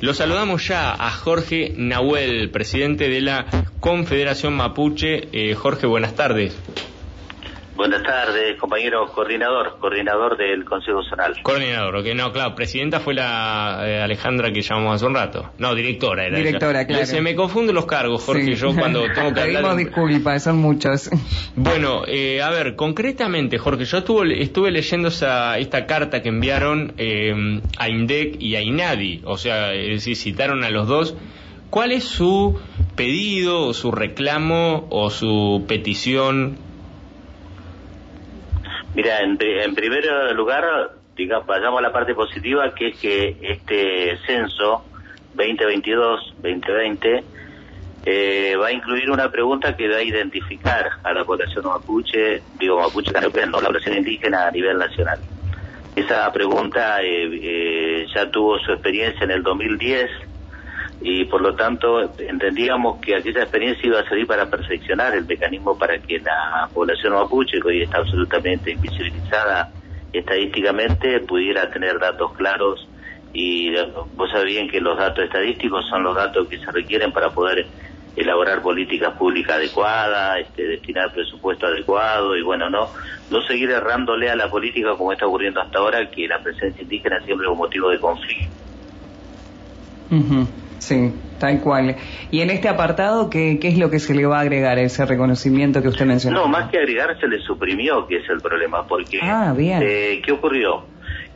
[0.00, 3.46] Lo saludamos ya a Jorge Nahuel, presidente de la
[3.80, 5.28] Confederación Mapuche.
[5.32, 6.56] Eh, Jorge, buenas tardes.
[7.80, 11.42] Buenas tardes, compañero coordinador, coordinador del Consejo Zonal.
[11.42, 15.52] Coordinador, ok, no, claro, presidenta fue la eh, Alejandra que llamamos hace un rato.
[15.56, 16.36] No, directora era.
[16.36, 17.06] Directora, claro.
[17.06, 19.62] Se me confunden los cargos, Jorge, yo cuando tengo que hablar...
[19.62, 21.08] Pedimos disculpas, son muchos.
[21.56, 26.92] Bueno, eh, a ver, concretamente, Jorge, yo estuve, estuve leyendo esa, esta carta que enviaron
[26.98, 31.16] eh, a INDEC y a INADI, o sea, es decir, citaron a los dos.
[31.70, 32.60] ¿Cuál es su
[32.94, 36.68] pedido, o su reclamo o su petición
[38.94, 40.04] Mira, en, primer
[40.34, 44.84] lugar, digamos, vayamos a la parte positiva, que es que este censo
[45.36, 47.22] 2022-2020
[48.06, 52.80] eh, va a incluir una pregunta que va a identificar a la población mapuche, digo
[52.80, 55.20] mapuche no, la población indígena a nivel nacional.
[55.94, 60.10] Esa pregunta eh, eh, ya tuvo su experiencia en el 2010
[61.02, 65.78] y por lo tanto entendíamos que aquella experiencia iba a servir para perfeccionar el mecanismo
[65.78, 69.70] para que la población mapuche, que hoy está absolutamente invisibilizada
[70.12, 72.86] estadísticamente, pudiera tener datos claros.
[73.32, 73.72] Y
[74.16, 77.66] vos sabés que los datos estadísticos son los datos que se requieren para poder
[78.16, 82.90] elaborar políticas públicas adecuadas, este, destinar presupuesto adecuado y bueno, no
[83.30, 87.20] no seguir errándole a la política como está ocurriendo hasta ahora, que la presencia indígena
[87.24, 88.50] siempre es un motivo de conflicto.
[90.80, 91.94] Sí, tal cual.
[92.30, 94.80] Y en este apartado, ¿qué, ¿qué es lo que se le va a agregar a
[94.80, 96.40] ese reconocimiento que usted mencionó?
[96.40, 99.82] No, más que agregar, se le suprimió, que es el problema, porque ah, bien.
[99.82, 100.86] Eh, ¿qué ocurrió?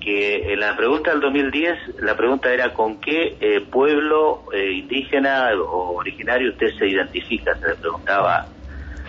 [0.00, 5.48] Que en la pregunta del 2010, la pregunta era con qué eh, pueblo eh, indígena
[5.60, 8.46] o originario usted se identifica, se le preguntaba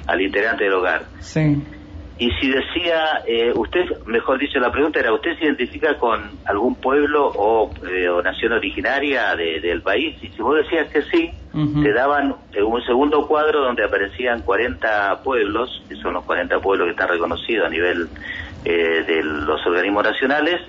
[0.08, 1.04] al integrante del hogar.
[1.20, 1.64] Sí.
[2.20, 6.76] Y si decía, eh, usted, mejor dicho, la pregunta era, ¿usted se identifica con algún
[6.76, 10.16] pueblo o, eh, nación originaria del país?
[10.22, 11.32] Y si vos decías que sí,
[11.82, 16.86] te daban eh, un segundo cuadro donde aparecían 40 pueblos, que son los 40 pueblos
[16.86, 18.08] que están reconocidos a nivel
[18.64, 20.62] de los organismos nacionales,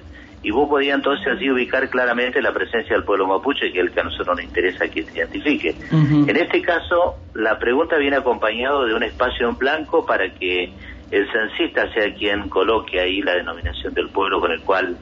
[0.43, 3.93] y vos podías entonces así ubicar claramente la presencia del pueblo mapuche, que es el
[3.93, 5.75] que a nosotros nos interesa que se identifique.
[5.91, 10.71] En este caso, la pregunta viene acompañado de un espacio en blanco para que
[11.14, 14.97] el censista sea quien coloque ahí la denominación del pueblo con el cual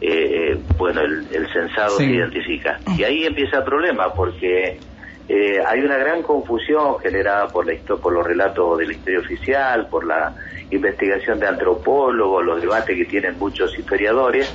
[0.00, 2.78] eh, bueno el, censado se identifica.
[2.98, 4.78] Y ahí empieza el problema porque
[5.26, 9.88] eh, hay una gran confusión generada por la por los relatos de la historia oficial
[9.88, 10.34] por la
[10.70, 14.54] investigación de antropólogos los debates que tienen muchos historiadores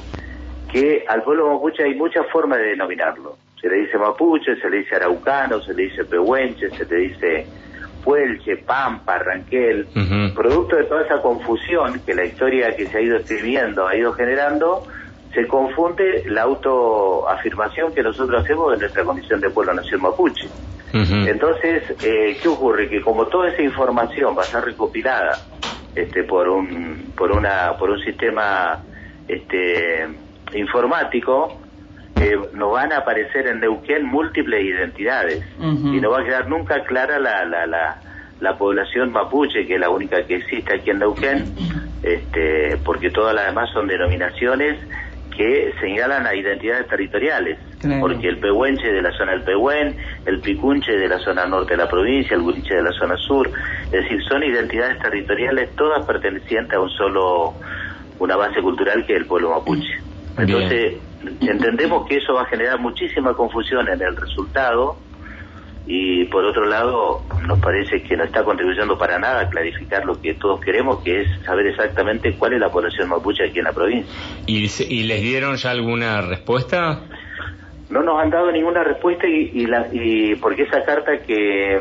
[0.72, 3.36] que al pueblo mapuche hay muchas formas de denominarlo.
[3.60, 7.48] Se le dice mapuche se le dice araucano se le dice pehuenche se le dice
[8.04, 9.88] Puelche, Pampa, Ranquel,
[10.34, 14.14] producto de toda esa confusión que la historia que se ha ido escribiendo ha ido
[14.14, 14.84] generando,
[15.34, 20.48] se confunde la autoafirmación que nosotros hacemos de nuestra condición de pueblo nación mapuche.
[20.92, 22.90] Entonces, eh, ¿qué ocurre?
[22.90, 25.38] Que como toda esa información va a ser recopilada
[25.96, 28.84] este, por un por una por un sistema
[29.28, 30.08] este,
[30.56, 31.60] informático,
[32.54, 35.44] nos van a aparecer en Neuquén múltiples identidades.
[35.60, 37.98] Y no va a quedar nunca clara la, la, la,
[38.40, 41.46] la, población mapuche, que es la única que existe aquí en Neuquén,
[42.04, 44.80] este, porque todas las demás son denominaciones
[45.40, 47.58] que señalan a identidades territoriales,
[48.02, 51.78] porque el pehuenche de la zona del Pehuen, el picunche de la zona norte de
[51.78, 53.50] la provincia, el guriche de la zona sur,
[53.86, 57.54] es decir, son identidades territoriales todas pertenecientes a un solo,
[58.20, 59.98] una base cultural que es el pueblo mapuche.
[60.38, 60.96] Entonces,
[61.42, 64.98] entendemos que eso va a generar muchísima confusión en el resultado
[65.86, 70.22] y por otro lado nos parece que no está contribuyendo para nada a clarificar lo
[70.22, 73.74] que todos queremos, que es saber exactamente cuál es la población mapuche aquí en la
[73.74, 74.14] provincia.
[74.46, 77.02] ¿Y, y les dieron ya alguna respuesta?
[77.90, 81.80] No nos han dado ninguna respuesta y, y, la, y porque esa carta que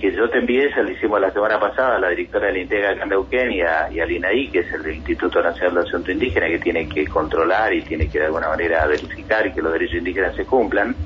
[0.00, 2.58] que yo te envié, se lo hicimos la semana pasada a la directora de la
[2.60, 6.46] Integra Candauquén y, a, y al INAI, que es el Instituto Nacional de Asunto Indígena,
[6.48, 10.34] que tiene que controlar y tiene que de alguna manera verificar que los derechos indígenas
[10.34, 10.96] se cumplan.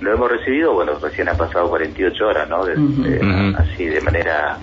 [0.00, 2.62] Lo hemos recibido, bueno, recién ha pasado 48 horas, ¿no?
[3.56, 4.58] Así, de manera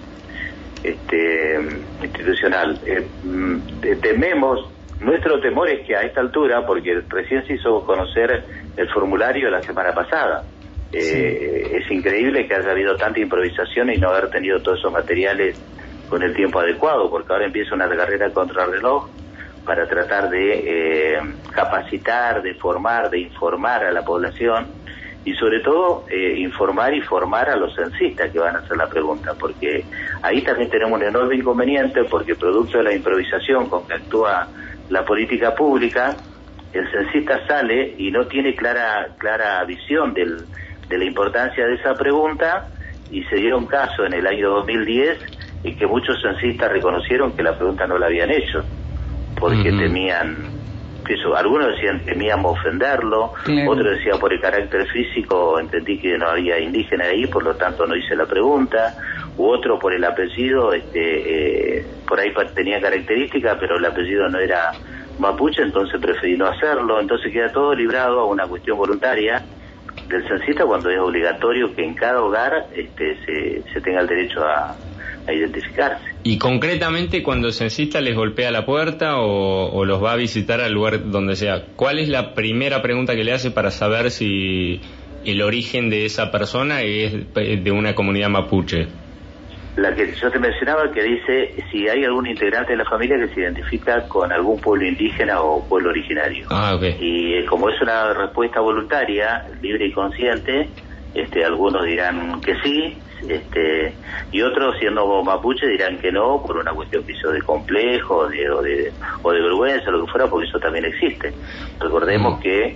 [0.83, 1.59] este,
[2.03, 2.77] institucional.
[2.85, 3.57] Eh, mm,
[4.01, 4.69] tememos,
[4.99, 8.43] nuestro temor es que a esta altura, porque recién se hizo conocer
[8.75, 10.43] el formulario la semana pasada,
[10.93, 15.59] eh, es increíble que haya habido tanta improvisación y no haber tenido todos esos materiales
[16.09, 19.09] con el tiempo adecuado, porque ahora empieza una carrera contra el reloj
[19.65, 21.19] para tratar de eh,
[21.51, 24.67] capacitar, de formar, de informar a la población
[25.23, 28.89] y sobre todo eh, informar y formar a los censistas que van a hacer la
[28.89, 29.85] pregunta, porque
[30.21, 34.47] ahí también tenemos un enorme inconveniente porque producto de la improvisación con que actúa
[34.89, 36.17] la política pública,
[36.73, 40.37] el censista sale y no tiene clara clara visión del,
[40.91, 42.67] de la importancia de esa pregunta
[43.09, 45.17] y se dieron caso en el año 2010
[45.63, 48.63] en que muchos censistas reconocieron que la pregunta no la habían hecho
[49.39, 50.51] porque temían
[51.09, 53.33] eso, algunos decían temíamos ofenderlo,
[53.67, 57.85] otros decían por el carácter físico entendí que no había indígena ahí, por lo tanto
[57.85, 58.95] no hice la pregunta,
[59.37, 64.39] u otro por el apellido, este, eh, por ahí tenía características, pero el apellido no
[64.39, 64.71] era
[65.19, 69.43] mapuche, entonces preferí no hacerlo, entonces queda todo librado a una cuestión voluntaria
[70.07, 73.17] del censista cuando es obligatorio que en cada hogar este,
[73.73, 74.75] se, tenga el derecho a,
[75.27, 76.11] a identificarse.
[76.23, 80.71] Y concretamente cuando el censista les golpea la puerta o, los va a visitar al
[80.71, 84.81] lugar donde sea, ¿cuál es la primera pregunta que le hace para saber si
[85.25, 88.87] el origen de esa persona es de una comunidad mapuche?
[89.77, 93.33] La que yo te mencionaba que dice si hay algún integrante de la familia que
[93.33, 96.47] se identifica con algún pueblo indígena o pueblo originario.
[96.49, 100.67] Ah, Y eh, como es una respuesta voluntaria, libre y consciente,
[101.13, 102.97] este, algunos dirán que sí,
[103.27, 103.93] este,
[104.31, 108.61] y otros siendo mapuche dirán que no por una cuestión piso de complejo de, o,
[108.61, 108.91] de,
[109.21, 111.33] o de vergüenza, lo que fuera, porque eso también existe.
[111.79, 112.41] Recordemos mm.
[112.41, 112.75] que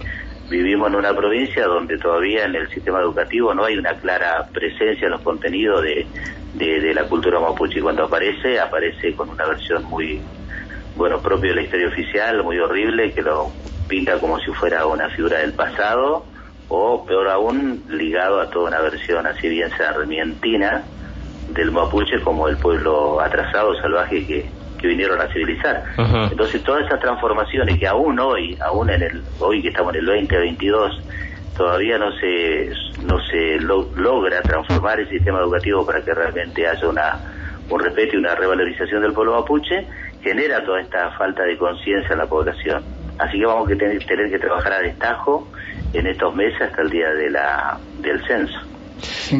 [0.49, 5.05] vivimos en una provincia donde todavía en el sistema educativo no hay una clara presencia
[5.05, 6.05] en los contenidos de,
[6.53, 7.79] de, la cultura mapuche.
[7.79, 10.21] Y cuando aparece, aparece con una versión muy,
[10.95, 13.51] bueno, propio de la historia oficial, muy horrible, que lo
[13.87, 16.25] pinta como si fuera una figura del pasado
[16.67, 20.83] o peor aún ligado a toda una versión así bien sarmientina
[21.49, 24.49] del mapuche como el pueblo atrasado, salvaje que,
[24.85, 25.83] que vinieron a civilizar.
[25.97, 30.05] Entonces todas esas transformaciones que aún hoy, aún en el hoy que estamos en el
[30.05, 31.01] 2022,
[31.57, 32.71] todavía no se
[33.03, 37.19] no se logra transformar el sistema educativo para que realmente haya una
[37.69, 39.87] un respeto y una revalorización del pueblo mapuche,
[40.21, 42.83] genera toda esta falta de conciencia en la población.
[43.17, 45.47] Así que vamos a tener, tener que trabajar a destajo
[45.93, 48.59] en estos meses hasta el día de la, del censo.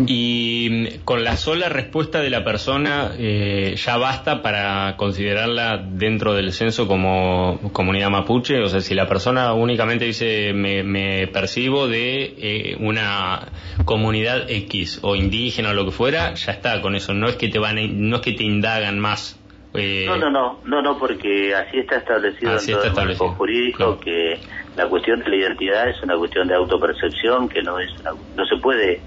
[0.07, 6.34] Y mm, con la sola respuesta de la persona eh, ya basta para considerarla dentro
[6.34, 8.60] del censo como comunidad mapuche.
[8.62, 13.48] O sea, si la persona únicamente dice me, percibo de eh, una
[13.86, 17.13] comunidad X o indígena o lo que fuera, ya está con eso.
[17.13, 19.40] No es que te van, no es que te indagan más.
[19.78, 24.00] Eh, no, no, no, no, no, porque así está establecido en todo el marco jurídico
[24.00, 24.40] que
[24.78, 28.58] la cuestión de la identidad es una cuestión de autopercepción que no es no se
[28.58, 29.01] puede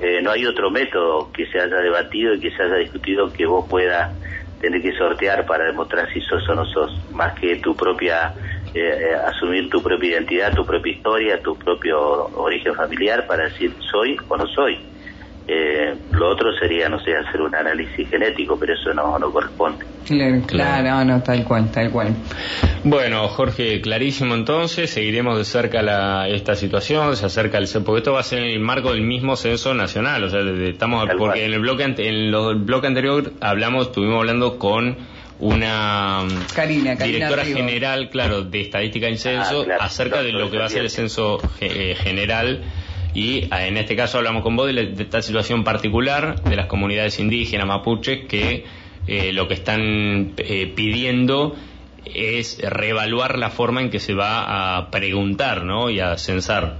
[0.00, 3.46] eh, no hay otro método que se haya debatido y que se haya discutido que
[3.46, 4.12] vos puedas
[4.60, 8.32] tener que sortear para demostrar si sos o no sos más que tu propia
[8.74, 11.98] eh, eh, asumir tu propia identidad tu propia historia tu propio
[12.34, 14.78] origen familiar para decir soy o no soy
[15.50, 19.86] eh, lo otro sería, no sé, hacer un análisis genético, pero eso no, no corresponde.
[20.06, 22.14] Claro, claro, no, tal cual, tal cual.
[22.84, 28.12] Bueno, Jorge, clarísimo entonces, seguiremos de cerca la, esta situación, se acerca el porque esto
[28.12, 31.54] va a ser en el marco del mismo censo nacional, o sea, estamos, porque en
[31.54, 34.98] el bloque, en el bloque anterior hablamos, estuvimos hablando con
[35.40, 36.24] una
[37.02, 40.82] directora general, claro, de estadística y censo, ah, acerca de lo que va a ser
[40.82, 42.64] el censo eh, general
[43.14, 47.18] y ah, en este caso hablamos con vos de, esta situación particular de las comunidades
[47.18, 48.64] indígenas mapuches que
[49.06, 51.54] eh, lo que están eh, pidiendo
[52.04, 55.90] es reevaluar la forma en que se va a preguntar ¿no?
[55.90, 56.76] y a censar.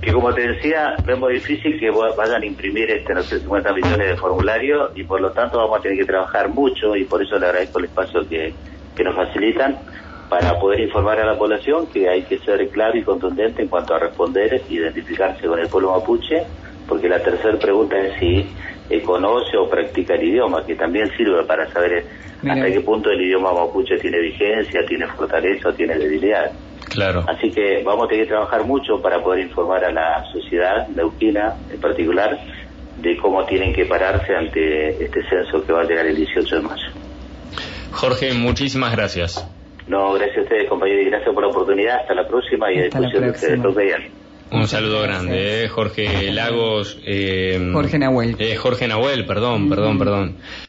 [0.00, 4.08] Que como te decía, vemos difícil que vayan a imprimir este, no sé, 50 millones
[4.08, 7.38] de formularios y por lo tanto vamos a tener que trabajar mucho y por eso
[7.38, 8.52] le agradezco el espacio que,
[8.96, 9.78] que nos facilitan
[10.28, 13.94] para poder informar a la población que hay que ser claro y contundente en cuanto
[13.94, 16.44] a responder e identificarse con el pueblo mapuche,
[16.88, 18.46] porque la tercera pregunta es si
[18.90, 22.04] eh, conoce o practica el idioma, que también sirve para saber
[22.48, 26.50] hasta qué punto el idioma mapuche tiene vigencia, tiene fortaleza o tiene debilidad.
[26.88, 27.24] Claro.
[27.28, 31.54] Así que vamos a tener que trabajar mucho para poder informar a la sociedad neuquina
[31.70, 32.38] en particular
[33.00, 36.62] de cómo tienen que pararse ante este censo que va a llegar el 18 de
[36.62, 36.88] mayo.
[37.92, 39.46] Jorge, muchísimas gracias.
[39.86, 42.00] No, gracias a ustedes, compañeros, y gracias por la oportunidad.
[42.00, 44.10] Hasta la próxima y a disposición de ustedes.
[44.52, 46.98] Un saludo grande, eh, Jorge Lagos.
[47.06, 48.36] Eh, Jorge Nahuel.
[48.38, 50.36] Eh, Jorge Nahuel, perdón, perdón, perdón.